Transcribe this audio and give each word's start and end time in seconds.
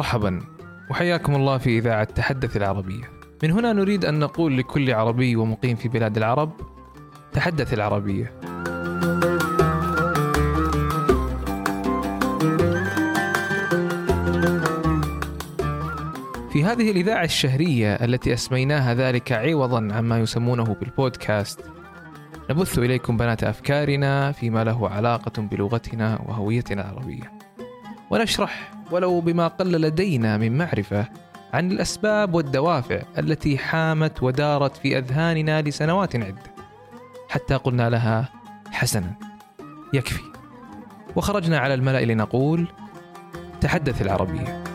مرحبا 0.00 0.40
وحياكم 0.90 1.34
الله 1.34 1.58
في 1.58 1.78
إذاعة 1.78 2.04
تحدث 2.04 2.56
العربية. 2.56 3.04
من 3.42 3.50
هنا 3.50 3.72
نريد 3.72 4.04
أن 4.04 4.18
نقول 4.18 4.58
لكل 4.58 4.92
عربي 4.92 5.36
ومقيم 5.36 5.76
في 5.76 5.88
بلاد 5.88 6.16
العرب: 6.16 6.52
تحدث 7.32 7.74
العربية. 7.74 8.32
في 16.52 16.64
هذه 16.64 16.90
الإذاعة 16.90 17.24
الشهرية 17.24 17.94
التي 17.94 18.34
أسميناها 18.34 18.94
ذلك 18.94 19.32
عوضا 19.32 19.88
عما 19.92 20.18
يسمونه 20.18 20.64
بالبودكاست 20.64 21.60
نبث 22.50 22.78
إليكم 22.78 23.16
بنات 23.16 23.44
أفكارنا 23.44 24.32
فيما 24.32 24.64
له 24.64 24.88
علاقة 24.88 25.42
بلغتنا 25.42 26.18
وهويتنا 26.26 26.90
العربية 26.90 27.32
ونشرح 28.10 28.79
ولو 28.90 29.20
بما 29.20 29.48
قل 29.48 29.72
لدينا 29.72 30.36
من 30.36 30.58
معرفة 30.58 31.08
عن 31.52 31.72
الأسباب 31.72 32.34
والدوافع 32.34 33.02
التي 33.18 33.58
حامت 33.58 34.22
ودارت 34.22 34.76
في 34.76 34.98
أذهاننا 34.98 35.62
لسنوات 35.62 36.16
عدة. 36.16 36.54
حتى 37.28 37.54
قلنا 37.54 37.90
لها 37.90 38.28
حسنا. 38.70 39.14
يكفي. 39.92 40.22
وخرجنا 41.16 41.58
على 41.58 41.74
الملأ 41.74 42.04
لنقول 42.04 42.66
تحدث 43.60 44.02
العربية. 44.02 44.69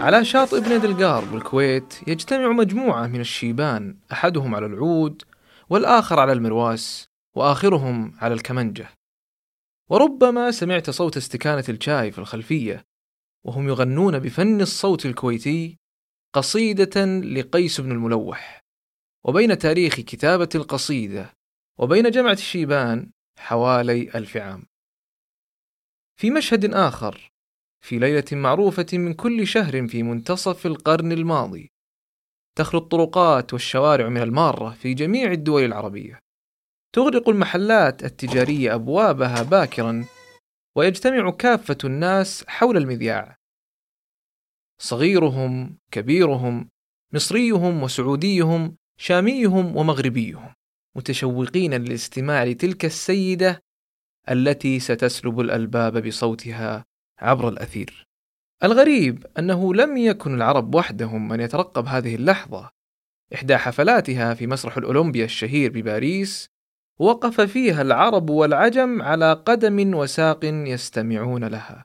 على 0.00 0.24
شاطئ 0.24 0.60
بن 0.60 0.80
دلقار 0.80 1.24
بالكويت 1.24 2.08
يجتمع 2.08 2.52
مجموعة 2.52 3.06
من 3.06 3.20
الشيبان 3.20 3.96
أحدهم 4.12 4.54
على 4.54 4.66
العود 4.66 5.22
والآخر 5.70 6.20
على 6.20 6.32
المرواس 6.32 7.08
وآخرهم 7.36 8.14
على 8.18 8.34
الكمنجة. 8.34 8.88
وربما 9.90 10.50
سمعت 10.50 10.90
صوت 10.90 11.16
استكانة 11.16 11.64
الشاي 11.68 12.12
في 12.12 12.18
الخلفية 12.18 12.84
وهم 13.44 13.68
يغنون 13.68 14.18
بفن 14.18 14.60
الصوت 14.60 15.06
الكويتي 15.06 15.78
قصيدة 16.32 17.04
لقيس 17.20 17.80
بن 17.80 17.92
الملوح. 17.92 18.60
وبين 19.24 19.58
تاريخ 19.58 19.94
كتابة 19.94 20.48
القصيدة 20.54 21.32
وبين 21.78 22.10
جمعة 22.10 22.32
الشيبان 22.32 23.10
حوالي 23.38 24.10
ألف 24.14 24.36
عام. 24.36 24.66
في 26.20 26.30
مشهد 26.30 26.74
آخر 26.74 27.29
في 27.80 27.98
ليلة 27.98 28.24
معروفة 28.32 28.86
من 28.92 29.14
كل 29.14 29.46
شهر 29.46 29.88
في 29.88 30.02
منتصف 30.02 30.66
القرن 30.66 31.12
الماضي. 31.12 31.72
تخلو 32.58 32.80
الطرقات 32.80 33.52
والشوارع 33.52 34.08
من 34.08 34.22
المارة 34.22 34.70
في 34.70 34.94
جميع 34.94 35.32
الدول 35.32 35.64
العربية. 35.64 36.18
تغلق 36.94 37.28
المحلات 37.28 38.04
التجارية 38.04 38.74
أبوابها 38.74 39.42
باكرا 39.42 40.04
ويجتمع 40.76 41.30
كافة 41.30 41.78
الناس 41.84 42.44
حول 42.48 42.76
المذياع. 42.76 43.36
صغيرهم 44.82 45.78
كبيرهم 45.92 46.68
مصريهم 47.14 47.82
وسعوديهم 47.82 48.76
شاميهم 49.00 49.76
ومغربيهم 49.76 50.54
متشوقين 50.96 51.74
للاستماع 51.74 52.44
لتلك 52.44 52.84
السيدة 52.84 53.62
التي 54.30 54.80
ستسلب 54.80 55.40
الألباب 55.40 56.06
بصوتها 56.06 56.84
عبر 57.20 57.48
الأثير. 57.48 58.06
الغريب 58.64 59.26
أنه 59.38 59.74
لم 59.74 59.96
يكن 59.96 60.34
العرب 60.34 60.74
وحدهم 60.74 61.28
من 61.28 61.40
يترقب 61.40 61.86
هذه 61.86 62.14
اللحظة. 62.14 62.70
إحدى 63.34 63.56
حفلاتها 63.56 64.34
في 64.34 64.46
مسرح 64.46 64.76
الأولمبيا 64.76 65.24
الشهير 65.24 65.72
بباريس 65.72 66.48
وقف 67.00 67.40
فيها 67.40 67.82
العرب 67.82 68.30
والعجم 68.30 69.02
على 69.02 69.32
قدم 69.32 69.94
وساق 69.94 70.44
يستمعون 70.44 71.44
لها. 71.44 71.84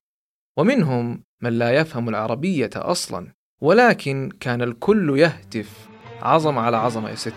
ومنهم 0.58 1.24
من 1.42 1.60
لا 1.60 1.72
يفهم 1.72 2.10
العربية 2.10 2.70
أصلا، 2.76 3.34
ولكن 3.62 4.32
كان 4.40 4.62
الكل 4.62 5.20
يهتف 5.20 5.88
عظم 6.22 6.58
على 6.58 6.78
عظمة 6.78 7.10
يا 7.10 7.16
ست. 7.16 7.34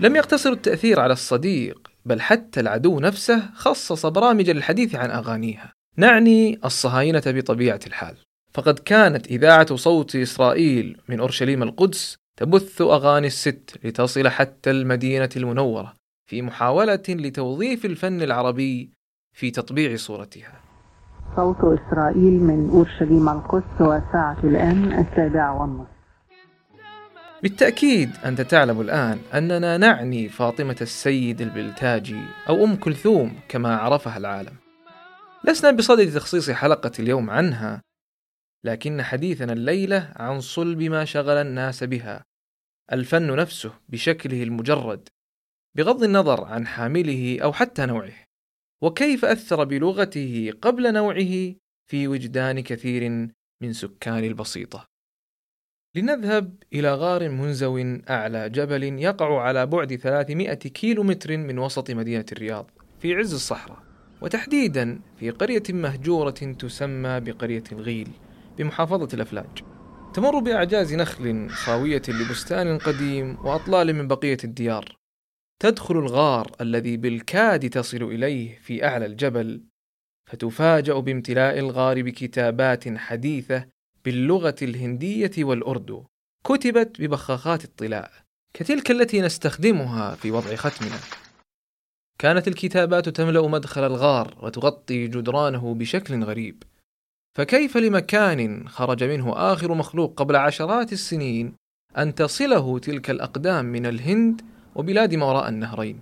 لم 0.00 0.16
يقتصر 0.16 0.50
التأثير 0.50 1.00
على 1.00 1.12
الصديق 1.12 1.95
بل 2.06 2.20
حتى 2.20 2.60
العدو 2.60 3.00
نفسه 3.00 3.50
خصص 3.54 4.06
برامج 4.06 4.50
للحديث 4.50 4.94
عن 4.94 5.10
أغانيها. 5.10 5.72
نعني 5.96 6.58
الصهاينة 6.64 7.22
بطبيعة 7.26 7.80
الحال. 7.86 8.16
فقد 8.54 8.78
كانت 8.78 9.26
إذاعة 9.26 9.76
صوت 9.76 10.16
إسرائيل 10.16 11.00
من 11.08 11.20
أورشليم 11.20 11.62
القدس 11.62 12.16
تبث 12.36 12.82
أغاني 12.82 13.26
الست 13.26 13.78
لتصل 13.84 14.28
حتى 14.28 14.70
المدينة 14.70 15.28
المنورة 15.36 15.94
في 16.30 16.42
محاولة 16.42 17.02
لتوظيف 17.08 17.84
الفن 17.84 18.22
العربي 18.22 18.90
في 19.32 19.50
تطبيع 19.50 19.96
صورتها. 19.96 20.60
صوت 21.36 21.56
إسرائيل 21.56 22.40
من 22.40 22.70
أورشليم 22.70 23.28
القدس 23.28 23.80
وساعة 23.80 24.38
الآن 24.44 24.92
السابعة 24.92 25.60
والنصف. 25.60 25.95
بالتأكيد 27.42 28.10
أنت 28.24 28.40
تعلم 28.40 28.80
الآن 28.80 29.20
أننا 29.34 29.76
نعني 29.76 30.28
فاطمة 30.28 30.76
السيد 30.80 31.40
البلتاجي 31.40 32.20
أو 32.48 32.64
أم 32.64 32.76
كلثوم 32.76 33.40
كما 33.48 33.76
عرفها 33.76 34.16
العالم. 34.16 34.56
لسنا 35.44 35.70
بصدد 35.70 36.14
تخصيص 36.14 36.50
حلقة 36.50 36.92
اليوم 36.98 37.30
عنها، 37.30 37.82
لكن 38.64 39.02
حديثنا 39.02 39.52
الليلة 39.52 40.12
عن 40.16 40.40
صلب 40.40 40.82
ما 40.82 41.04
شغل 41.04 41.36
الناس 41.36 41.84
بها، 41.84 42.22
الفن 42.92 43.36
نفسه 43.36 43.72
بشكله 43.88 44.42
المجرد، 44.42 45.08
بغض 45.76 46.02
النظر 46.02 46.44
عن 46.44 46.66
حامله 46.66 47.38
أو 47.42 47.52
حتى 47.52 47.86
نوعه، 47.86 48.24
وكيف 48.82 49.24
أثر 49.24 49.64
بلغته 49.64 50.52
قبل 50.62 50.92
نوعه 50.92 51.54
في 51.90 52.08
وجدان 52.08 52.60
كثير 52.60 53.28
من 53.62 53.72
سكان 53.72 54.24
البسيطة. 54.24 54.95
لنذهب 55.96 56.54
إلى 56.72 56.94
غار 56.94 57.28
منزو 57.28 57.78
أعلى 58.10 58.50
جبل 58.50 58.82
يقع 58.82 59.40
على 59.40 59.66
بعد 59.66 59.96
300 59.96 60.54
كيلو 60.54 61.02
متر 61.02 61.36
من 61.36 61.58
وسط 61.58 61.90
مدينة 61.90 62.24
الرياض 62.32 62.70
في 63.00 63.14
عز 63.14 63.34
الصحراء 63.34 63.78
وتحديدا 64.20 65.00
في 65.18 65.30
قرية 65.30 65.62
مهجورة 65.70 66.30
تسمى 66.30 67.20
بقرية 67.20 67.62
الغيل 67.72 68.08
بمحافظة 68.58 69.08
الأفلاج. 69.14 69.62
تمر 70.14 70.38
بأعجاز 70.38 70.94
نخل 70.94 71.48
خاوية 71.48 72.02
لبستان 72.08 72.78
قديم 72.78 73.38
وأطلال 73.44 73.92
من 73.92 74.08
بقية 74.08 74.38
الديار. 74.44 74.98
تدخل 75.62 75.98
الغار 75.98 76.52
الذي 76.60 76.96
بالكاد 76.96 77.70
تصل 77.70 78.02
إليه 78.02 78.58
في 78.58 78.84
أعلى 78.84 79.06
الجبل 79.06 79.62
فتفاجأ 80.26 80.94
بامتلاء 80.94 81.58
الغار 81.58 82.02
بكتابات 82.02 82.98
حديثة 82.98 83.75
باللغة 84.06 84.54
الهندية 84.62 85.32
والأردو 85.38 86.04
كتبت 86.44 87.00
ببخاخات 87.00 87.64
الطلاء 87.64 88.10
كتلك 88.54 88.90
التي 88.90 89.20
نستخدمها 89.20 90.14
في 90.14 90.30
وضع 90.30 90.54
ختمنا. 90.54 90.98
كانت 92.18 92.48
الكتابات 92.48 93.08
تملأ 93.08 93.48
مدخل 93.48 93.86
الغار 93.86 94.38
وتغطي 94.42 95.06
جدرانه 95.06 95.74
بشكل 95.74 96.24
غريب. 96.24 96.62
فكيف 97.38 97.76
لمكان 97.76 98.68
خرج 98.68 99.04
منه 99.04 99.32
آخر 99.36 99.74
مخلوق 99.74 100.14
قبل 100.16 100.36
عشرات 100.36 100.92
السنين 100.92 101.54
أن 101.98 102.14
تصله 102.14 102.78
تلك 102.78 103.10
الأقدام 103.10 103.64
من 103.64 103.86
الهند 103.86 104.42
وبلاد 104.74 105.14
ما 105.14 105.26
وراء 105.26 105.48
النهرين؟ 105.48 106.00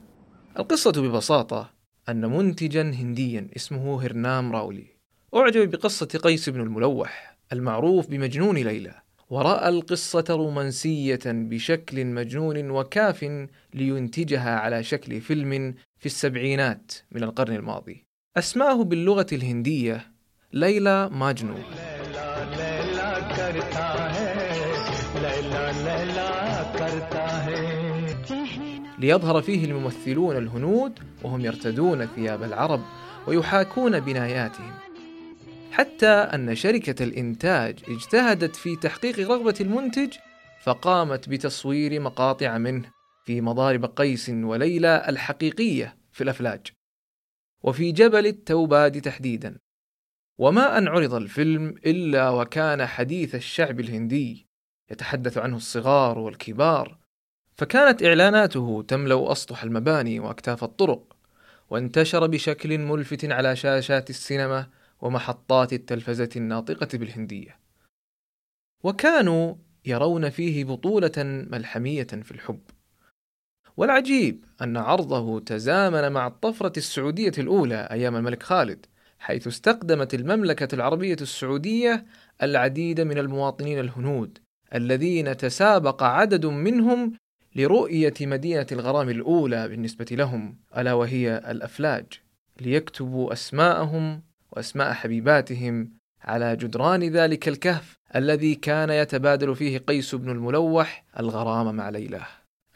القصة 0.58 0.92
ببساطة 0.92 1.70
أن 2.08 2.30
منتجا 2.36 2.82
هنديا 2.82 3.48
اسمه 3.56 4.04
هرنام 4.04 4.52
راولي. 4.52 4.86
أعجب 5.34 5.70
بقصة 5.70 6.06
قيس 6.06 6.48
بن 6.48 6.60
الملوح. 6.60 7.33
المعروف 7.54 8.06
بمجنون 8.10 8.56
ليلى 8.56 8.94
ورأى 9.30 9.68
القصة 9.68 10.24
رومانسية 10.30 11.20
بشكل 11.26 12.04
مجنون 12.04 12.70
وكاف 12.70 13.46
لينتجها 13.74 14.56
على 14.56 14.82
شكل 14.82 15.20
فيلم 15.20 15.74
في 15.98 16.06
السبعينات 16.06 16.92
من 17.12 17.22
القرن 17.22 17.54
الماضي. 17.54 18.04
أسماه 18.36 18.84
باللغة 18.84 19.26
الهندية 19.32 20.06
ليلى 20.52 21.10
ماجنو 21.12 21.54
ليظهر 28.98 29.42
فيه 29.42 29.64
الممثلون 29.64 30.36
الهنود 30.36 30.98
وهم 31.22 31.40
يرتدون 31.40 32.06
ثياب 32.06 32.42
العرب 32.42 32.80
ويحاكون 33.26 34.00
بناياتهم. 34.00 34.83
حتى 35.74 36.06
أن 36.06 36.54
شركة 36.54 37.04
الإنتاج 37.04 37.78
اجتهدت 37.88 38.56
في 38.56 38.76
تحقيق 38.76 39.30
رغبة 39.30 39.54
المنتج 39.60 40.12
فقامت 40.62 41.28
بتصوير 41.28 42.00
مقاطع 42.00 42.58
منه 42.58 42.90
في 43.24 43.40
مضارب 43.40 43.84
قيس 43.84 44.28
وليلى 44.28 45.04
الحقيقية 45.08 45.96
في 46.12 46.24
الأفلاج. 46.24 46.66
وفي 47.62 47.92
جبل 47.92 48.26
التوباد 48.26 49.00
تحديدا. 49.00 49.58
وما 50.38 50.78
أن 50.78 50.88
عرض 50.88 51.14
الفيلم 51.14 51.74
إلا 51.86 52.30
وكان 52.30 52.86
حديث 52.86 53.34
الشعب 53.34 53.80
الهندي 53.80 54.46
يتحدث 54.90 55.38
عنه 55.38 55.56
الصغار 55.56 56.18
والكبار 56.18 56.98
فكانت 57.56 58.02
إعلاناته 58.02 58.84
تملأ 58.88 59.32
أسطح 59.32 59.62
المباني 59.62 60.20
وأكتاف 60.20 60.64
الطرق 60.64 61.16
وانتشر 61.70 62.26
بشكل 62.26 62.78
ملفت 62.78 63.24
على 63.24 63.56
شاشات 63.56 64.10
السينما 64.10 64.66
ومحطات 65.04 65.72
التلفزة 65.72 66.28
الناطقة 66.36 66.98
بالهندية. 66.98 67.58
وكانوا 68.84 69.54
يرون 69.84 70.30
فيه 70.30 70.64
بطولة 70.64 71.12
ملحمية 71.50 72.02
في 72.02 72.30
الحب. 72.30 72.60
والعجيب 73.76 74.44
أن 74.62 74.76
عرضه 74.76 75.40
تزامن 75.40 76.12
مع 76.12 76.26
الطفرة 76.26 76.72
السعودية 76.76 77.32
الأولى 77.38 77.88
أيام 77.90 78.16
الملك 78.16 78.42
خالد 78.42 78.86
حيث 79.18 79.46
استقدمت 79.46 80.14
المملكة 80.14 80.74
العربية 80.74 81.16
السعودية 81.20 82.06
العديد 82.42 83.00
من 83.00 83.18
المواطنين 83.18 83.78
الهنود 83.78 84.38
الذين 84.74 85.36
تسابق 85.36 86.02
عدد 86.02 86.46
منهم 86.46 87.12
لرؤية 87.56 88.14
مدينة 88.20 88.66
الغرام 88.72 89.08
الأولى 89.08 89.68
بالنسبة 89.68 90.06
لهم 90.10 90.58
ألا 90.76 90.92
وهي 90.92 91.38
الأفلاج. 91.38 92.06
ليكتبوا 92.60 93.32
أسماءهم 93.32 94.22
وأسماء 94.56 94.92
حبيباتهم 94.92 95.90
على 96.22 96.56
جدران 96.56 97.02
ذلك 97.02 97.48
الكهف 97.48 97.98
الذي 98.16 98.54
كان 98.54 98.90
يتبادل 98.90 99.56
فيه 99.56 99.78
قيس 99.78 100.14
بن 100.14 100.30
الملوح 100.30 101.04
الغرام 101.18 101.74
مع 101.74 101.88
ليلاه 101.88 102.26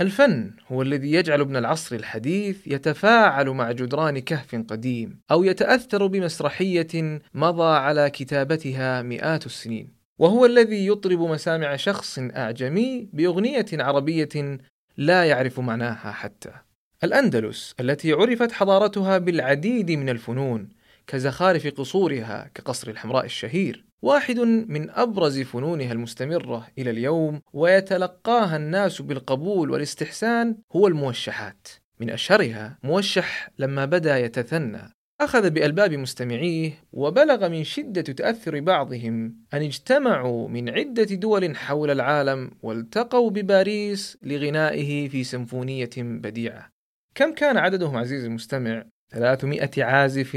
الفن 0.00 0.50
هو 0.72 0.82
الذي 0.82 1.12
يجعل 1.12 1.40
ابن 1.40 1.56
العصر 1.56 1.96
الحديث 1.96 2.66
يتفاعل 2.66 3.48
مع 3.48 3.72
جدران 3.72 4.19
كهف 4.19 4.54
قديم 4.54 5.20
أو 5.30 5.44
يتأثر 5.44 6.06
بمسرحية 6.06 7.20
مضى 7.34 7.76
على 7.76 8.10
كتابتها 8.10 9.02
مئات 9.02 9.46
السنين. 9.46 9.98
وهو 10.19 10.46
الذي 10.46 10.86
يطرب 10.86 11.20
مسامع 11.20 11.76
شخص 11.76 12.19
أعجمي 12.19 13.08
بأغنية 13.12 13.66
عربية 13.72 14.58
لا 14.96 15.24
يعرف 15.24 15.60
معناها 15.60 16.12
حتى. 16.12 16.50
الأندلس 17.04 17.74
التي 17.81 18.12
عرفت 18.12 18.52
حضارتها 18.52 19.19
بالعديد 19.19 19.90
من 19.90 20.08
الفنون 20.08 20.69
كزخارف 21.08 21.66
قصورها 21.66 22.50
كقصر 22.55 22.90
الحمراء 22.90 23.25
الشهير. 23.25 23.84
واحد 24.02 24.40
من 24.69 24.90
أبرز 24.90 25.40
فنونها 25.40 25.93
المستمرة 25.93 26.66
إلى 26.78 26.90
اليوم 26.90 27.40
ويتلقاها 27.52 28.56
الناس 28.56 29.02
بالقبول 29.02 29.70
والاستحسان 29.70 30.56
هو 30.72 30.87
الموشحات. 30.87 31.69
من 32.00 32.10
أشهرها 32.10 32.78
موشح 32.82 33.50
لما 33.58 33.84
بدأ 33.84 34.19
يتثنى. 34.19 34.94
أخذ 35.20 35.50
بألباب 35.50 35.94
مستمعيه 35.94 36.72
وبلغ 36.93 37.49
من 37.49 37.64
شدة 37.64 38.02
تاثر 38.02 38.60
بعضهم 38.60 39.37
أن 39.55 39.62
اجتمعوا 39.62 40.49
من 40.49 40.69
عدة 40.69 41.05
دول 41.05 41.56
حول 41.56 41.90
العالم 41.90 42.50
والتقوا 42.62 43.31
بباريس 43.31 44.19
لغنائه 44.22 45.08
في 45.08 45.25
سيمفونية 45.25 45.90
بديعة. 45.96 46.70
كم 47.14 47.34
كان 47.34 47.56
عددهم 47.56 47.96
عزيزي 47.96 48.26
المستمع؟ 48.26 48.84
300 49.10 49.70
عازف 49.78 50.37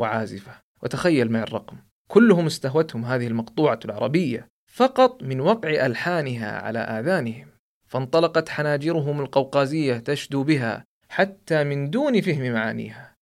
وعازفة. 0.00 0.52
وتخيل 0.82 1.32
معي 1.32 1.42
الرقم. 1.42 1.76
كلهم 2.08 2.46
استهوتهم 2.46 3.04
هذه 3.04 3.26
المقطوعة 3.26 3.80
العربية 3.84 4.48
فقط 4.72 5.22
من 5.22 5.40
وقع 5.40 5.86
ألحانها 5.86 6.60
على 6.60 6.78
آذانهم. 6.78 7.46
فانطلقت 7.86 8.48
حناجرهم 8.48 9.20
القوقازية 9.20 9.98
تشدو 9.98 10.42
بها 10.42 10.84
حتى 11.08 11.64
من 11.64 11.90
دون 11.90 12.20
فهم 12.20 12.52
معانيها. 12.52 13.14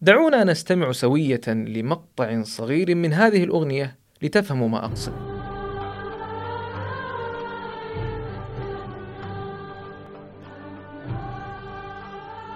دعونا 0.00 0.44
نستمع 0.44 0.92
سوية 0.92 1.40
لمقطع 1.48 2.42
صغير 2.42 2.94
من 2.94 3.12
هذه 3.12 3.44
الأغنية 3.44 3.98
لتفهموا 4.22 4.68
ما 4.68 4.84
أقصد. 4.84 5.33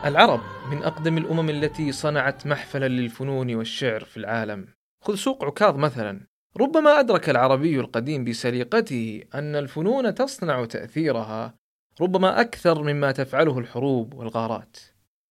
العرب 0.05 0.41
من 0.71 0.83
أقدم 0.83 1.19
الأمم 1.19 1.51
التي 1.51 1.93
صنعت 1.93 2.47
محفلا 2.47 2.89
للفنون 2.89 3.55
والشعر 3.55 4.05
في 4.05 4.17
العالم 4.17 4.67
خذ 5.05 5.15
سوق 5.15 5.45
عكاظ 5.45 5.77
مثلا 5.77 6.21
ربما 6.57 7.01
أدرك 7.01 7.31
العربي 7.31 7.81
القديم 7.81 8.25
بسليقته 8.25 9.23
أن 9.35 9.57
الفنون 9.57 10.15
تصنع 10.15 10.65
تأثيرها 10.65 11.55
ربما 12.01 12.41
أكثر 12.41 12.83
مما 12.83 13.13
تفعله 13.13 13.59
الحروب 13.59 14.15
والغارات. 14.15 14.77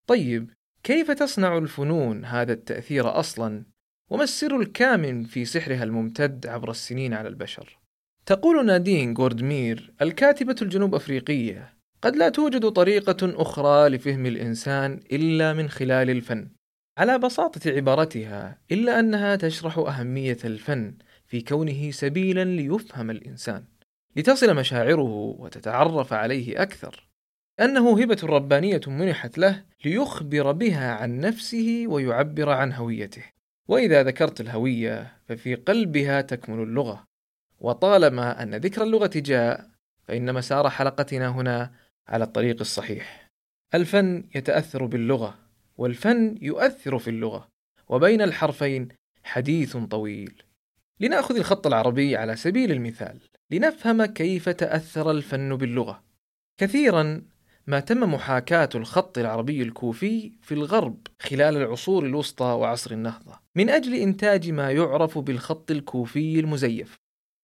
طيب، 0.08 0.52
كيف 0.84 1.12
تصنع 1.12 1.58
الفنون 1.58 2.26
هذا 2.26 2.54
التأثير 2.54 3.20
أصلا؟ 3.20 3.66
وما 4.10 4.24
السر 4.24 4.60
الكامن 4.60 5.24
في 5.24 5.46
سحرها 5.46 5.84
الممتد 5.84 6.48
عبر 6.48 6.72
السنين 6.72 7.14
على 7.14 7.28
البشر؟ 7.28 7.80
تقول 8.26 8.66
نادين 8.66 9.14
جوردمير 9.14 9.94
الكاتبة 10.02 10.56
الجنوب 10.62 10.96
أفريقية: 10.96 11.77
قد 12.02 12.16
لا 12.16 12.30
توجد 12.30 12.70
طريقة 12.70 13.42
أخرى 13.42 13.90
لفهم 13.90 14.26
الإنسان 14.26 15.00
إلا 15.12 15.54
من 15.54 15.70
خلال 15.70 16.10
الفن. 16.10 16.50
على 16.98 17.20
بساطة 17.20 17.72
عبارتها 17.72 18.62
إلا 18.72 19.00
أنها 19.00 19.36
تشرح 19.36 19.78
أهمية 19.78 20.38
الفن 20.46 20.94
في 21.26 21.42
كونه 21.42 21.92
سبيلا 21.92 22.44
ليفهم 22.44 23.10
الإنسان 23.10 23.64
لتصل 24.16 24.56
مشاعره 24.56 25.36
وتتعرف 25.40 26.14
عليه 26.14 26.62
أكثر. 26.62 27.08
أنه 27.60 28.02
هبة 28.02 28.18
ربانية 28.24 28.82
منحت 28.88 29.38
له 29.38 29.64
ليخبر 29.86 30.52
بها 30.52 30.92
عن 30.92 31.20
نفسه 31.20 31.86
ويعبر 31.88 32.50
عن 32.50 32.74
هويته. 32.74 33.24
وإذا 33.68 34.04
ذكرت 34.04 34.42
الهوية 34.42 35.18
ففي 35.28 35.56
قلبها 35.56 36.22
تكمن 36.22 36.64
اللغة. 36.64 37.04
وطالما 37.60 38.44
أن 38.44 38.56
ذكر 38.56 38.84
اللغة 38.84 39.12
جاء 39.16 39.70
فإن 40.04 40.34
مسار 40.34 40.70
حلقتنا 40.70 41.28
هنا. 41.28 41.72
على 42.08 42.24
الطريق 42.24 42.60
الصحيح. 42.60 43.30
الفن 43.74 44.30
يتأثر 44.36 44.86
باللغة 44.86 45.40
والفن 45.78 46.38
يؤثر 46.42 47.00
في 47.00 47.10
اللغة. 47.10 47.48
وبين 47.90 48.22
الحرفين 48.22 48.88
حديث 49.24 49.78
طويل. 49.78 50.44
لنأخذ 51.00 51.36
الخط 51.36 51.68
العربي 51.68 52.16
على 52.16 52.36
سبيل 52.36 52.72
المثال. 52.72 53.20
لنفهم 53.52 54.06
كيف 54.06 54.50
تأثر 54.50 55.12
الفن 55.12 55.56
باللغة. 55.56 56.04
كثيرا 56.58 57.22
ما 57.68 57.80
تم 57.80 58.14
محاكاة 58.14 58.70
الخط 58.76 59.18
العربي 59.18 59.62
الكوفي 59.62 60.32
في 60.42 60.54
الغرب 60.54 61.08
خلال 61.20 61.58
العصور 61.58 62.06
الوسطى 62.06 62.46
وعصر 62.46 62.92
النهضة 62.92 63.40
من 63.56 63.70
أجل 63.70 63.96
إنتاج 63.96 64.50
ما 64.50 64.72
يعرف 64.72 65.18
بالخط 65.18 65.72
الكوفي 65.72 66.40
المزيف. 66.40 66.96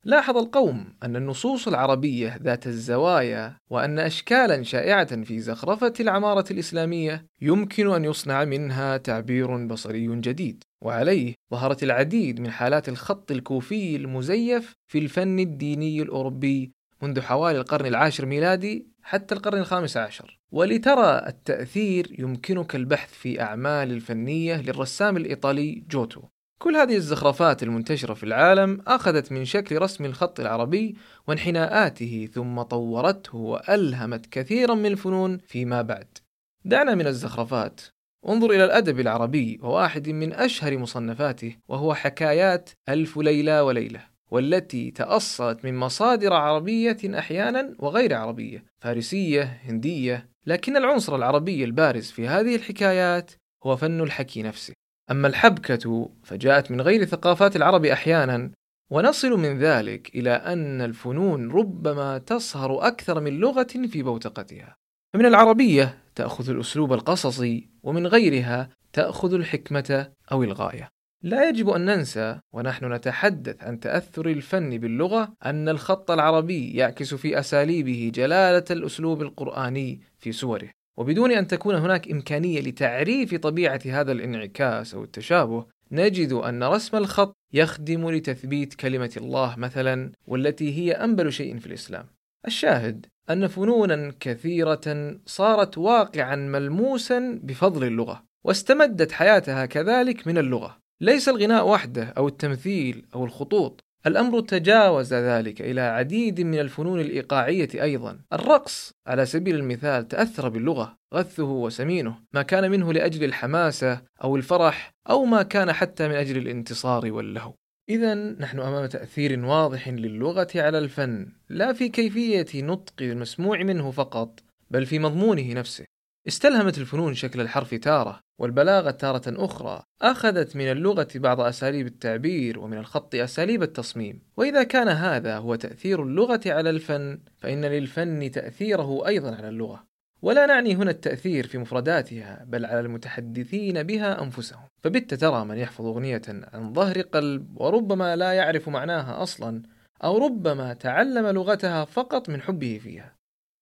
لاحظ 0.06 0.38
القوم 0.38 0.94
أن 1.04 1.16
النصوص 1.16 1.68
العربية 1.68 2.40
ذات 2.44 2.68
الزوايا 2.68 3.58
وأن 3.70 4.00
أشكالا 4.00 4.64
شائعة 4.64 5.24
في 5.24 5.40
زخرفة 5.40 5.94
العمارة 6.00 6.46
الإسلامية 6.52 7.26
يمكن 7.42 7.94
أن 7.94 8.06
يصنع 8.06 8.46
منها 8.46 8.98
تعبير 8.98 9.68
بصري 9.68 10.20
جديد 10.22 10.64
وعليه 10.82 11.34
ظهرت 11.52 11.84
العديد 11.84 12.40
من 12.40 12.52
حالات 12.52 12.90
الخط 12.90 13.32
الكوفي 13.32 13.96
المزيف 13.96 14.74
في 14.88 15.00
الفن 15.00 15.40
الديني 15.40 16.02
الأوروبي 16.02 16.72
منذ 17.02 17.22
حوالي 17.22 17.60
القرن 17.60 17.86
العاشر 17.86 18.26
ميلادي 18.26 18.88
حتى 19.02 19.36
القرن 19.36 19.58
الخامس 19.58 19.98
عشر. 19.98 20.40
ولترى 20.52 21.24
التأثير 21.28 22.16
يمكنك 22.20 22.76
البحث 22.76 23.14
في 23.14 23.42
أعمال 23.42 23.92
الفنية 23.92 24.62
للرسام 24.62 25.18
الإيطالي 25.18 25.84
جوتو. 25.90 26.22
كل 26.64 26.76
هذه 26.76 26.96
الزخرفات 26.96 27.64
المنتشرة 27.64 28.14
في 28.14 28.24
العالم 28.24 28.82
أخذت 28.88 29.32
من 29.32 29.46
شكل 29.46 29.82
رسم 29.82 30.06
الخط 30.06 30.40
العربي 30.40 30.96
وانحناءاته 31.28 32.30
ثم 32.34 32.62
طورته 32.62 33.38
وألهمت 33.38 34.26
كثيرا 34.26 34.76
من 34.76 34.86
الفنون 34.86 35.38
فيما 35.38 35.82
بعد. 35.82 36.18
دعنا 36.66 36.96
من 36.96 37.08
الزخرفات، 37.08 37.82
انظر 38.30 38.52
إلى 38.52 38.66
الأدب 38.66 39.00
العربي 39.00 39.60
وواحد 39.64 40.10
من 40.10 40.34
أشهر 40.34 40.78
مصنفاته 40.78 41.56
وهو 41.68 41.94
حكايات 41.94 42.70
ألف 42.90 43.18
ليلة 43.18 43.64
وليلة، 43.64 44.02
والتي 44.32 44.92
تأصلت 44.92 45.66
من 45.66 45.76
مصادر 45.76 46.34
عربية 46.34 46.98
أحيانا 47.06 47.76
وغير 47.80 48.14
عربية، 48.14 48.66
فارسية، 48.82 49.60
هندية، 49.64 50.30
لكن 50.46 50.78
العنصر 50.78 51.16
العربي 51.16 51.64
البارز 51.64 52.12
في 52.12 52.28
هذه 52.28 52.56
الحكايات 52.56 53.32
هو 53.64 53.76
فن 53.76 54.02
الحكي 54.02 54.44
نفسه. 54.44 54.74
أما 55.14 55.28
الحبكة 55.28 56.10
فجاءت 56.24 56.72
من 56.72 56.82
غير 56.82 57.06
ثقافات 57.06 57.56
العرب 57.56 57.86
أحيانا 57.86 58.52
ونصل 58.92 59.30
من 59.40 59.60
ذلك 59.60 60.16
إلى 60.16 60.32
أن 60.32 60.82
الفنون 60.82 61.52
ربما 61.52 62.18
تصهر 62.18 62.88
أكثر 62.88 63.20
من 63.20 63.40
لغة 63.40 63.68
في 63.92 64.04
بوتقتها. 64.04 64.76
فمن 65.14 65.26
العربية 65.26 65.98
تأخذ 66.16 66.50
الأسلوب 66.50 66.94
القصصي 66.94 67.70
ومن 67.84 68.08
غيرها 68.08 68.70
تأخذ 68.94 69.34
الحكمة 69.34 70.12
أو 70.32 70.44
الغاية. 70.44 70.90
لا 71.24 71.50
يجب 71.50 71.70
أن 71.70 71.86
ننسى 71.86 72.40
ونحن 72.54 72.94
نتحدث 72.94 73.64
عن 73.64 73.80
تأثر 73.80 74.28
الفن 74.28 74.78
باللغة 74.78 75.34
أن 75.46 75.70
الخط 75.70 76.12
العربي 76.12 76.74
يعكس 76.74 77.14
في 77.14 77.40
أساليبه 77.40 78.12
جلالة 78.16 78.66
الأسلوب 78.72 79.22
القرآني 79.22 80.02
في 80.18 80.32
سوره. 80.32 80.70
وبدون 80.98 81.32
أن 81.32 81.48
تكون 81.48 81.76
هناك 81.76 82.12
إمكانية 82.12 82.62
لتعريف 82.62 83.36
طبيعة 83.36 83.82
هذا 83.86 84.12
الانعكاس 84.12 84.94
أو 84.94 85.04
التشابه 85.04 85.66
نجد 85.92 86.34
أن 86.34 86.64
رسم 86.64 86.98
الخط 86.98 87.36
يخدم 87.54 88.10
لتثبيت 88.10 88.74
كلمة 88.74 89.12
الله 89.18 89.56
مثلا 89.58 90.12
والتي 90.28 90.78
هي 90.78 90.92
أنبل 90.92 91.34
شيء 91.34 91.60
في 91.60 91.68
الإسلام. 91.68 92.06
الشاهد 92.48 93.06
أن 93.30 93.48
فنونا 93.48 94.14
كثيرة 94.20 95.16
صارت 95.26 95.78
واقعا 95.78 96.36
ملموسا 96.36 97.40
بفضل 97.44 97.84
اللغة 97.84 98.24
واستمدت 98.46 99.12
حياتها 99.12 99.66
كذلك 99.66 100.28
من 100.28 100.38
اللغة. 100.38 100.78
ليس 101.02 101.30
الغناء 101.30 101.68
وحده 101.68 102.04
أو 102.04 102.28
التمثيل 102.28 103.06
أو 103.16 103.26
الخطوط 103.26 103.84
الأمر 104.08 104.40
تجاوز 104.40 105.14
ذلك 105.14 105.62
إلى 105.62 105.82
عديد 105.82 106.42
من 106.42 106.60
الفنون 106.60 107.00
الإيقاعية 107.00 107.70
أيضا. 107.74 108.20
الرقص 108.34 108.92
على 109.08 109.26
سبيل 109.26 109.56
المثال 109.56 110.08
تأثر 110.08 110.50
باللغة 110.50 110.98
غثه 111.14 111.44
وسمينه 111.44 112.16
ما 112.34 112.42
كان 112.42 112.72
منه 112.72 112.94
لأجل 112.94 113.24
الحماسة 113.24 114.02
أو 114.24 114.36
الفرح 114.36 114.92
أو 115.10 115.26
ما 115.26 115.44
كان 115.44 115.74
حتى 115.74 116.08
من 116.08 116.16
أجل 116.16 116.38
الانتصار 116.38 117.12
واللهو. 117.12 117.54
إذا 117.90 118.14
نحن 118.16 118.60
أمام 118.60 118.86
تأثير 118.86 119.46
واضح 119.46 119.90
للغة 119.90 120.48
على 120.56 120.78
الفن 120.78 121.28
لا 121.50 121.74
في 121.74 121.90
كيفية 121.90 122.62
نطق 122.62 122.94
المسموع 123.02 123.64
منه 123.64 123.92
فقط 123.92 124.40
بل 124.72 124.86
في 124.86 125.00
مضمونه 125.00 125.54
نفسه. 125.54 125.86
استلهمت 126.28 126.78
الفنون 126.78 127.14
شكل 127.14 127.42
الحرف 127.42 127.74
تارة 127.76 128.20
والبلاغة 128.40 128.92
تارة 128.92 129.24
أخرى. 129.28 129.84
أخذت 130.02 130.56
من 130.56 130.72
اللغة 130.72 131.08
بعض 131.16 131.42
أساليب 131.42 131.88
التعبير 131.88 132.60
ومن 132.60 132.78
الخط 132.78 133.16
أساليب 133.16 133.64
التصميم. 133.64 134.22
وإذا 134.38 134.64
كان 134.64 134.88
هذا 134.88 135.38
هو 135.38 135.56
تأثير 135.56 136.04
اللغة 136.04 136.42
على 136.46 136.70
الفن 136.70 137.20
فإن 137.38 137.66
للفن 137.66 138.32
تأثيره 138.32 139.08
أيضا 139.08 139.36
على 139.36 139.50
اللغة. 139.50 139.84
ولا 140.22 140.46
نعني 140.46 140.76
هنا 140.76 140.92
التأثير 140.92 141.48
في 141.48 141.58
مفرداتها 141.58 142.46
بل 142.48 142.66
على 142.66 142.80
المتحدثين 142.80 143.84
بها 143.84 144.24
أنفسهم. 144.24 144.68
فبت 144.84 145.14
ترى 145.14 145.46
من 145.46 145.58
يحفظ 145.58 145.86
أغنية 145.86 146.22
عن 146.28 146.74
ظهر 146.74 147.02
قلب 147.02 147.58
وربما 147.62 148.16
لا 148.16 148.34
يعرف 148.34 148.70
معناها 148.70 149.24
أصلا 149.24 149.64
أو 150.04 150.18
ربما 150.18 150.74
تعلم 150.74 151.28
لغتها 151.28 151.86
فقط 151.86 152.30
من 152.30 152.42
حبه 152.42 152.80
فيها. 152.84 153.16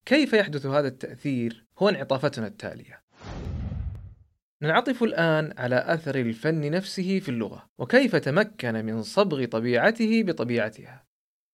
كيف 0.05 0.33
يحدث 0.33 0.65
هذا 0.65 0.87
التأثير؟ 0.87 1.65
هو 1.81 1.89
انعطافتنا 1.89 2.47
التالية. 2.47 3.01
ننعطف 4.61 5.03
الآن 5.03 5.53
على 5.57 5.83
أثر 5.87 6.15
الفن 6.15 6.71
نفسه 6.71 7.19
في 7.19 7.29
اللغة 7.29 7.65
وكيف 7.77 8.15
تمكن 8.15 8.85
من 8.85 9.03
صبغ 9.03 9.45
طبيعته 9.45 10.23
بطبيعتها. 10.23 11.03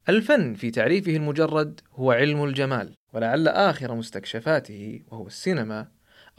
الفن 0.09 0.53
في 0.53 0.71
تعريفه 0.71 1.15
المجرد 1.15 1.81
هو 1.93 2.11
علم 2.11 2.43
الجمال 2.43 2.95
ولعل 3.13 3.47
آخر 3.47 3.95
مستكشفاته 3.95 5.01
وهو 5.07 5.27
السينما 5.27 5.87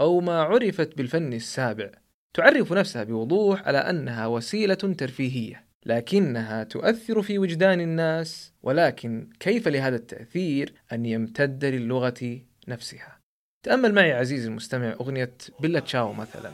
أو 0.00 0.20
ما 0.20 0.42
عرفت 0.42 0.96
بالفن 0.96 1.32
السابع 1.32 1.90
تعرف 2.34 2.72
نفسها 2.72 3.04
بوضوح 3.04 3.68
على 3.68 3.78
أنها 3.78 4.26
وسيلة 4.26 4.74
ترفيهية 4.74 5.64
لكنها 5.86 6.64
تؤثر 6.64 7.22
في 7.22 7.38
وجدان 7.38 7.80
الناس 7.80 8.52
ولكن 8.62 9.30
كيف 9.40 9.68
لهذا 9.68 9.96
التأثير 9.96 10.74
أن 10.92 11.06
يمتد 11.06 11.64
للغة 11.64 12.40
نفسها؟ 12.68 13.17
تأمل 13.62 13.94
معي 13.94 14.12
عزيزي 14.12 14.48
المستمع 14.48 14.92
أغنية 15.00 15.34
بيلا 15.60 15.80
تشاو 15.80 16.12
مثلا 16.12 16.50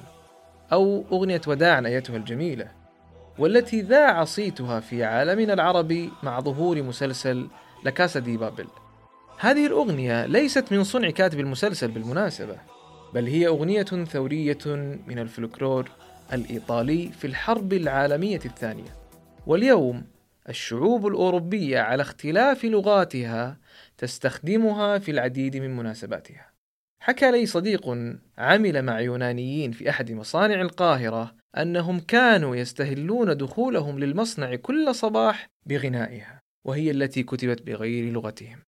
أو 0.73 1.05
أغنية 1.13 1.41
وداعا 1.47 1.87
أيتها 1.87 2.17
الجميلة 2.17 2.71
والتي 3.39 3.81
ذاع 3.81 4.25
صيتها 4.25 4.81
في 4.81 5.05
عالمنا 5.05 5.53
العربي 5.53 6.11
مع 6.23 6.41
ظهور 6.41 6.83
مسلسل 6.83 7.49
لكاسا 7.85 8.21
دي 8.21 8.37
بابل. 8.37 8.67
هذه 9.39 9.67
الأغنية 9.67 10.27
ليست 10.27 10.73
من 10.73 10.85
صنع 10.85 11.11
كاتب 11.11 11.41
المسلسل 11.41 11.91
بالمناسبة 11.91 12.57
بل 13.15 13.27
هي 13.27 13.47
أغنية 13.47 13.83
ثورية 13.83 14.59
من 15.07 15.19
الفلكلور 15.19 15.91
الإيطالي 16.33 17.11
في 17.13 17.27
الحرب 17.27 17.73
العالمية 17.73 18.41
الثانية. 18.45 18.97
واليوم 19.47 20.07
الشعوب 20.49 21.07
الأوروبية 21.07 21.81
على 21.81 22.03
اختلاف 22.03 22.65
لغاتها 22.65 23.59
تستخدمها 23.99 24.99
في 24.99 25.11
العديد 25.11 25.57
من 25.57 25.77
مناسباتها. 25.77 26.54
حكى 27.05 27.31
لي 27.31 27.47
صديق 27.47 27.89
عمل 28.39 28.83
مع 28.83 29.01
يونانيين 29.01 29.73
في 29.73 29.91
أحد 29.91 30.13
مصانع 30.13 30.61
القاهرة 30.61 31.35
أنهم 31.57 32.01
كانوا 32.01 32.57
يستهلون 32.57 33.37
دخولهم 33.37 33.99
للمصنع 33.99 34.55
كل 34.55 34.95
صباح 34.95 35.47
بغنائها 35.67 36.41
وهي 36.67 36.91
التي 36.91 37.23
كتبت 37.23 37.63
بغير 37.63 38.13
لغتهم. 38.13 38.59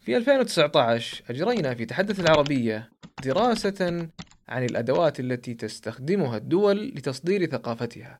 في 0.00 0.16
2019 0.16 1.24
أجرينا 1.30 1.74
في 1.74 1.84
تحدث 1.84 2.20
العربية 2.20 2.90
دراسة 3.24 4.08
عن 4.48 4.64
الأدوات 4.64 5.20
التي 5.20 5.54
تستخدمها 5.54 6.36
الدول 6.36 6.88
لتصدير 6.88 7.46
ثقافتها 7.46 8.18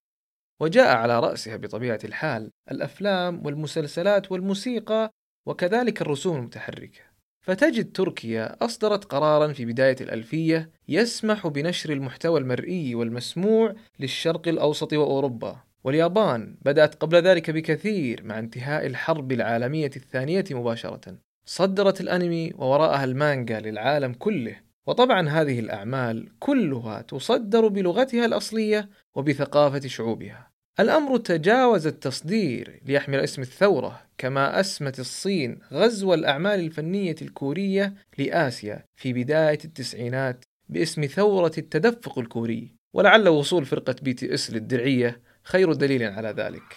وجاء 0.60 0.96
على 0.96 1.20
رأسها 1.20 1.56
بطبيعة 1.56 2.00
الحال 2.04 2.50
الأفلام 2.70 3.46
والمسلسلات 3.46 4.32
والموسيقى 4.32 5.10
وكذلك 5.46 6.02
الرسوم 6.02 6.36
المتحركة. 6.36 7.11
فتجد 7.42 7.92
تركيا 7.92 8.64
أصدرت 8.64 9.04
قرارا 9.04 9.52
في 9.52 9.64
بداية 9.64 9.96
الألفية 10.00 10.70
يسمح 10.88 11.46
بنشر 11.46 11.92
المحتوى 11.92 12.40
المرئي 12.40 12.94
والمسموع 12.94 13.74
للشرق 14.00 14.48
الأوسط 14.48 14.92
وأوروبا. 14.92 15.56
واليابان 15.84 16.56
بدأت 16.62 16.94
قبل 16.94 17.16
ذلك 17.16 17.50
بكثير 17.50 18.24
مع 18.24 18.38
انتهاء 18.38 18.86
الحرب 18.86 19.32
العالمية 19.32 19.90
الثانية 19.96 20.44
مباشرة. 20.50 21.18
صدرت 21.44 22.00
الأنمي 22.00 22.52
ووراءها 22.58 23.04
المانجا 23.04 23.60
للعالم 23.60 24.12
كله. 24.12 24.56
وطبعا 24.86 25.28
هذه 25.28 25.60
الأعمال 25.60 26.28
كلها 26.38 27.02
تصدر 27.02 27.68
بلغتها 27.68 28.24
الأصلية 28.24 28.88
وبثقافة 29.14 29.88
شعوبها. 29.88 30.51
الأمر 30.80 31.16
تجاوز 31.16 31.86
التصدير 31.86 32.80
ليحمل 32.86 33.20
اسم 33.20 33.42
الثورة 33.42 34.02
كما 34.18 34.60
أسمت 34.60 34.98
الصين 34.98 35.58
غزو 35.72 36.14
الأعمال 36.14 36.60
الفنية 36.60 37.14
الكورية 37.22 37.94
لآسيا 38.18 38.84
في 38.96 39.12
بداية 39.12 39.58
التسعينات 39.64 40.44
باسم 40.68 41.06
ثورة 41.06 41.52
التدفق 41.58 42.18
الكوري. 42.18 42.74
ولعل 42.94 43.28
وصول 43.28 43.64
فرقة 43.64 43.96
بي 44.02 44.14
تي 44.14 44.34
إس 44.34 44.50
للدرعية 44.50 45.20
خير 45.44 45.72
دليل 45.72 46.02
على 46.02 46.28
ذلك. 46.28 46.76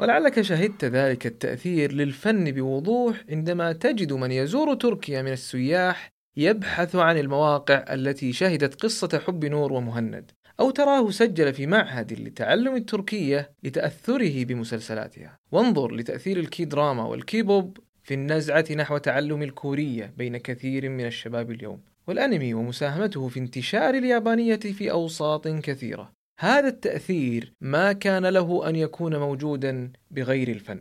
ولعلك 0.00 0.40
شهدت 0.40 0.84
ذلك 0.84 1.26
التأثير 1.26 1.92
للفن 1.92 2.52
بوضوح 2.52 3.24
عندما 3.30 3.72
تجد 3.72 4.12
من 4.12 4.32
يزور 4.32 4.74
تركيا 4.74 5.22
من 5.22 5.32
السياح 5.32 6.10
يبحث 6.36 6.96
عن 6.96 7.18
المواقع 7.18 7.84
التي 7.90 8.32
شهدت 8.32 8.82
قصة 8.82 9.22
حب 9.26 9.44
نور 9.44 9.72
ومهند 9.72 10.30
أو 10.60 10.70
تراه 10.70 11.10
سجل 11.10 11.54
في 11.54 11.66
معهد 11.66 12.12
لتعلم 12.12 12.76
التركية 12.76 13.50
لتأثره 13.62 14.44
بمسلسلاتها. 14.44 15.38
وانظر 15.52 15.94
لتأثير 15.94 16.38
الكي 16.38 16.64
دراما 16.64 17.04
والكيبوب 17.04 17.78
في 18.02 18.14
النزعة 18.14 18.64
نحو 18.76 18.98
تعلم 18.98 19.42
الكورية 19.42 20.14
بين 20.16 20.36
كثير 20.36 20.88
من 20.88 21.06
الشباب 21.06 21.50
اليوم. 21.50 21.80
والأنمي 22.06 22.54
ومساهمته 22.54 23.28
في 23.28 23.40
انتشار 23.40 23.94
اليابانية 23.94 24.56
في 24.56 24.90
أوساط 24.90 25.48
كثيرة. 25.48 26.13
هذا 26.40 26.68
التأثير 26.68 27.52
ما 27.60 27.92
كان 27.92 28.26
له 28.26 28.68
أن 28.68 28.76
يكون 28.76 29.16
موجودا 29.16 29.92
بغير 30.10 30.48
الفن. 30.48 30.80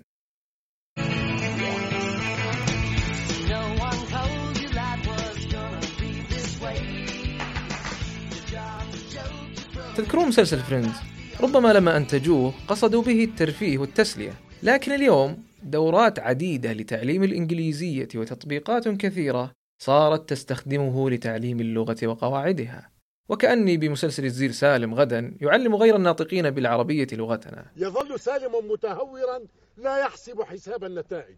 تذكرون 9.98 10.28
مسلسل 10.28 10.60
فريندز؟ 10.60 10.96
ربما 11.42 11.74
لما 11.74 11.98
أنتجوه 11.98 12.54
قصدوا 12.68 13.04
به 13.04 13.24
الترفيه 13.24 13.78
والتسلية. 13.78 14.34
لكن 14.64 14.92
اليوم 14.92 15.44
دورات 15.64 16.20
عديدة 16.20 16.74
لتعليم 16.74 17.24
الإنجليزية 17.24 18.08
وتطبيقات 18.16 18.88
كثيرة 18.88 19.52
صارت 19.82 20.30
تستخدمه 20.30 21.10
لتعليم 21.10 21.60
اللغة 21.60 21.98
وقواعدها. 22.04 22.93
وكأني 23.30 23.78
بمسلسل 23.78 24.26
الزير 24.26 24.52
سالم 24.52 24.94
غدا 24.94 25.38
يعلم 25.42 25.76
غير 25.76 25.96
الناطقين 25.96 26.50
بالعربية 26.50 27.08
لغتنا. 27.14 27.72
يظل 27.78 28.20
سالم 28.20 28.72
متهورا 28.72 29.40
لا 29.78 29.98
يحسب 29.98 30.42
حساب 30.42 30.84
النتائج. 30.84 31.36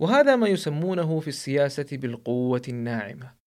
وهذا 0.00 0.36
ما 0.36 0.48
يسمونه 0.48 1.20
في 1.20 1.28
السياسة 1.28 1.86
بالقوة 1.92 2.62
الناعمة. 2.68 3.42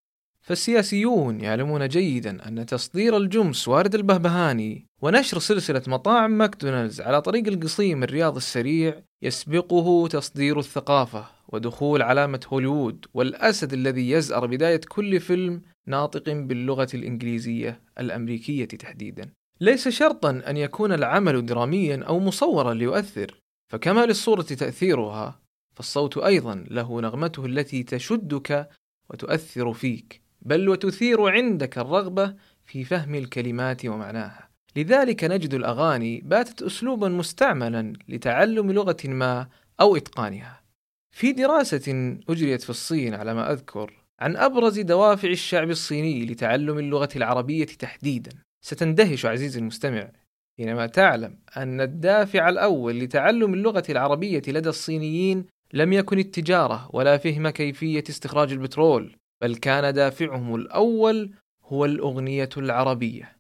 فالسياسيون 0.46 1.42
يعلمون 1.42 1.88
جيدا 1.88 2.48
أن 2.48 2.66
تصدير 2.66 3.18
الجمس 3.18 3.68
وارد 3.68 3.96
البهبهاني 3.96 4.86
ونشر 5.02 5.40
سلسلة 5.40 5.82
مطاعم 5.88 6.32
ماكدونالدز 6.32 7.02
على 7.02 7.22
طريق 7.22 7.48
القصيم 7.48 8.04
الرياض 8.04 8.36
السريع 8.36 9.02
يسبقه 9.22 10.08
تصدير 10.08 10.60
الثقافة 10.60 11.26
ودخول 11.48 12.02
علامة 12.02 12.40
هوليوود 12.48 13.06
والأسد 13.14 13.74
الذي 13.74 14.12
يزأر 14.12 14.46
بداية 14.46 14.82
كل 14.90 15.20
فيلم 15.20 15.62
ناطق 15.88 16.30
باللغة 16.30 16.88
الإنجليزية 16.94 17.82
الأمريكية 18.00 18.66
تحديدا. 18.66 19.30
ليس 19.62 19.88
شرطا 19.88 20.44
أن 20.48 20.58
يكون 20.58 20.92
العمل 20.92 21.46
دراميا 21.46 22.04
أو 22.04 22.20
مصورا 22.20 22.74
ليؤثر 22.74 23.40
فكما 23.72 24.06
للصورة 24.06 24.42
تأثيرها 24.42 25.40
فالصوت 25.76 26.18
أيضا 26.18 26.66
له 26.72 27.02
نغمته 27.02 27.46
التي 27.46 27.84
تشدك 27.84 28.70
وتؤثر 29.10 29.74
فيك 29.74 30.22
بل 30.42 30.70
وتثير 30.70 31.30
عندك 31.30 31.78
الرغبة 31.78 32.36
في 32.66 32.84
فهم 32.84 33.16
الكلمات 33.16 33.86
ومعناها. 33.86 34.50
لذلك 34.76 35.24
نجد 35.24 35.54
الأغاني 35.54 36.22
باتت 36.22 36.62
أسلوبا 36.62 37.10
مستعملا 37.10 37.94
لتعلم 38.10 38.72
لغة 38.72 38.98
ما 39.06 39.48
أو 39.82 39.96
إتقانها. 39.96 40.64
في 41.12 41.32
دراسة 41.32 42.18
أجريت 42.30 42.62
في 42.62 42.70
الصين 42.70 43.14
على 43.14 43.34
ما 43.34 43.52
أذكر 43.52 44.05
عن 44.20 44.36
أبرز 44.36 44.80
دوافع 44.80 45.30
الشعب 45.30 45.70
الصيني 45.70 46.26
لتعلم 46.26 46.80
اللغة 46.80 47.10
العربية 47.16 47.66
تحديدا. 47.66 48.32
ستندهش 48.62 49.26
عزيزي 49.26 49.60
المستمع 49.60 50.12
حينما 50.58 50.88
تعلم 50.88 51.38
أن 51.58 51.82
الدافع 51.82 52.50
الأول 52.50 53.00
لتعلم 53.00 53.54
اللغة 53.54 53.84
العربية 53.90 54.42
لدى 54.48 54.70
الصينيين 54.70 55.46
لم 55.74 55.94
يكن 55.94 56.20
التجارة 56.20 56.90
ولا 56.94 57.18
فهم 57.18 57.50
كيفية 57.50 58.04
استخراج 58.10 58.52
البترول 58.52 59.16
بل 59.42 59.56
كان 59.56 59.94
دافعهم 59.94 60.56
الأول 60.56 61.32
هو 61.64 61.86
الأغنية 61.86 62.50
العربية. 62.58 63.36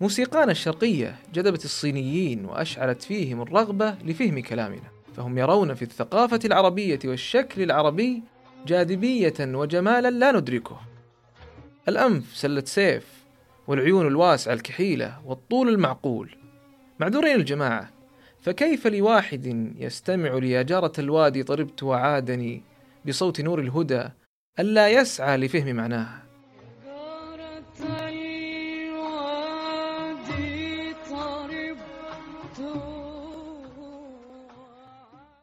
موسيقانا 0.00 0.52
الشرقية 0.52 1.16
جذبت 1.34 1.64
الصينيين 1.64 2.44
وأشعلت 2.44 3.02
فيهم 3.02 3.42
الرغبة 3.42 3.90
لفهم 4.04 4.40
كلامنا 4.40 4.90
فهم 5.16 5.38
يرون 5.38 5.74
في 5.74 5.82
الثقافة 5.82 6.40
العربية 6.44 6.98
والشكل 7.04 7.62
العربي 7.62 8.22
جاذبية 8.66 9.34
وجمالا 9.40 10.10
لا 10.10 10.32
ندركه. 10.32 10.80
الأنف 11.88 12.36
سلة 12.36 12.64
سيف 12.64 13.24
والعيون 13.66 14.06
الواسعة 14.06 14.52
الكحيلة 14.52 15.20
والطول 15.24 15.68
المعقول. 15.68 16.36
معذورين 17.00 17.36
الجماعة 17.36 17.90
فكيف 18.40 18.86
لواحد 18.86 19.74
يستمع 19.78 20.34
ليا 20.34 20.62
جارة 20.62 20.92
الوادي 20.98 21.42
طربت 21.42 21.82
وعادني 21.82 22.62
بصوت 23.06 23.40
نور 23.40 23.60
الهدى 23.60 24.04
ألا 24.58 24.88
يسعى 24.88 25.36
لفهم 25.36 25.76
معناها؟ 25.76 26.22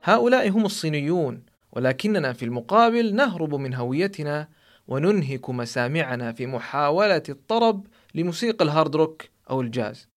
هؤلاء 0.03 0.49
هم 0.49 0.65
الصينيون 0.65 1.43
ولكننا 1.71 2.33
في 2.33 2.45
المقابل 2.45 3.15
نهرب 3.15 3.55
من 3.55 3.73
هويتنا 3.73 4.47
وننهك 4.87 5.49
مسامعنا 5.49 6.31
في 6.31 6.45
محاولة 6.45 7.23
الطرب 7.29 7.87
لموسيقى 8.15 8.65
الهارد 8.65 8.95
روك 8.95 9.23
أو 9.49 9.61
الجاز. 9.61 10.09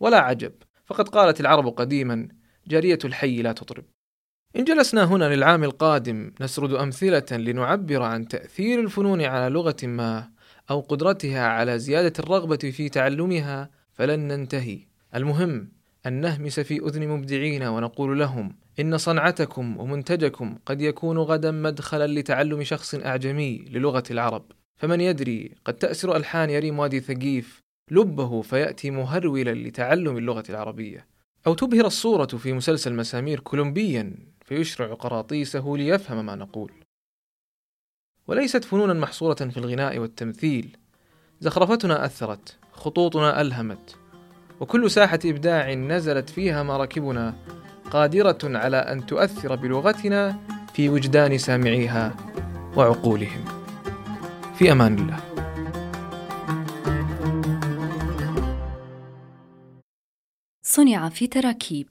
ولا 0.00 0.18
عجب 0.18 0.52
فقد 0.84 1.08
قالت 1.08 1.40
العرب 1.40 1.66
قديما 1.68 2.28
جارية 2.66 2.98
الحي 3.04 3.42
لا 3.42 3.52
تطرب. 3.52 3.84
إن 4.56 4.64
جلسنا 4.64 5.04
هنا 5.04 5.34
للعام 5.34 5.64
القادم 5.64 6.32
نسرد 6.40 6.72
أمثلة 6.72 7.36
لنعبر 7.36 8.02
عن 8.02 8.28
تأثير 8.28 8.80
الفنون 8.80 9.22
على 9.22 9.54
لغة 9.54 9.76
ما 9.82 10.30
أو 10.70 10.80
قدرتها 10.80 11.46
على 11.46 11.78
زيادة 11.78 12.12
الرغبة 12.18 12.56
في 12.56 12.88
تعلمها 12.88 13.70
فلن 13.92 14.20
ننتهي. 14.20 14.86
المهم 15.14 15.68
أن 16.06 16.12
نهمس 16.20 16.60
في 16.60 16.76
أذن 16.76 17.08
مبدعين 17.08 17.62
ونقول 17.62 18.18
لهم 18.18 18.56
إن 18.80 18.98
صنعتكم 18.98 19.78
ومنتجكم 19.80 20.58
قد 20.66 20.80
يكون 20.80 21.18
غدا 21.18 21.50
مدخلا 21.50 22.06
لتعلم 22.06 22.62
شخص 22.62 22.94
أعجمي 22.94 23.58
للغة 23.58 24.04
العرب. 24.10 24.44
فمن 24.76 25.00
يدري 25.00 25.54
قد 25.64 25.74
تأسر 25.74 26.16
ألحان 26.16 26.50
يريم 26.50 26.78
وادي 26.78 27.00
ثقيف 27.00 27.60
لبه 27.90 28.42
فيأتي 28.42 28.90
مهرولا 28.90 29.54
لتعلم 29.54 30.16
اللغة 30.16 30.44
العربية. 30.50 31.06
أو 31.46 31.54
تبهر 31.54 31.86
الصورة 31.86 32.26
في 32.26 32.52
مسلسل 32.52 32.94
مسامير 32.94 33.40
كولومبيا 33.40 34.14
فيشرع 34.44 34.94
قراطيسه 34.94 35.76
ليفهم 35.76 36.26
ما 36.26 36.34
نقول. 36.34 36.72
وليست 38.26 38.64
فنونا 38.64 38.94
محصورة 38.94 39.34
في 39.34 39.56
الغناء 39.56 39.98
والتمثيل. 39.98 40.76
زخرفتنا 41.40 42.04
أثرت 42.04 42.56
خطوطنا 42.72 43.40
ألهمت 43.40 43.96
وكل 44.60 44.90
ساحة 44.90 45.18
إبداع 45.24 45.74
نزلت 45.74 46.30
فيها 46.30 46.62
مراكبنا 46.62 47.34
قادرة 47.90 48.38
على 48.44 48.76
أن 48.76 49.06
تؤثر 49.06 49.54
بلغتنا 49.54 50.38
في 50.74 50.88
وجدان 50.88 51.38
سامعيها 51.38 52.16
وعقولهم. 52.76 53.44
في 54.58 54.72
أمان 54.72 54.98
الله. 54.98 55.20
صنع 60.62 61.08
في 61.08 61.26
تراكيب 61.26 61.88